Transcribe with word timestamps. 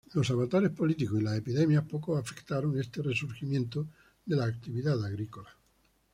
Los 0.15 0.31
avatares 0.31 0.71
políticos 0.71 1.19
y 1.19 1.23
las 1.23 1.37
epidemias 1.37 1.83
poco 1.85 2.17
afectaron 2.17 2.79
este 2.79 3.03
resurgimiento 3.03 3.85
de 4.25 4.35
la 4.35 4.45
actividad 4.45 5.05
agrícola. 5.05 5.55